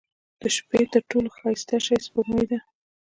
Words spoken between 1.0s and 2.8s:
ټولو ښایسته شی سپوږمۍ ده.